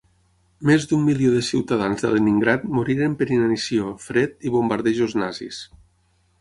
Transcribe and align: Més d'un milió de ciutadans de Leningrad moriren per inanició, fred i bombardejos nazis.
Més 0.69 0.87
d'un 0.91 1.03
milió 1.09 1.33
de 1.35 1.43
ciutadans 1.49 2.01
de 2.07 2.11
Leningrad 2.15 2.65
moriren 2.79 3.19
per 3.21 3.29
inanició, 3.37 3.93
fred 4.09 4.51
i 4.51 4.57
bombardejos 4.59 5.17
nazis. 5.25 5.65